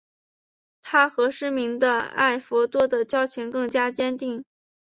[0.81, 4.43] 他和失明的艾费多的交情更加坚定。